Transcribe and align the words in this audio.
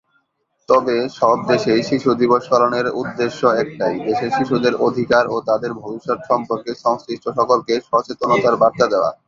তবে 0.69 0.95
সব 1.19 1.37
দেশেই 1.47 1.81
শিশু 1.89 2.09
দিবস 2.21 2.43
পালনের 2.51 2.87
উদ্দেশ্য 3.01 3.41
একটাই, 3.63 3.95
দেশের 4.07 4.31
শিশুদের 4.37 4.73
অধিকার 4.87 5.23
ও 5.27 5.47
তাঁদের 5.47 5.71
ভবিষ্যৎ 5.81 6.19
সম্পর্কে 6.29 6.71
সংশ্লিষ্ট 6.83 7.25
সকলকে 7.39 7.73
সচেতনতার 7.89 8.55
বার্তা 8.61 8.85
দেওয়া। 8.93 9.11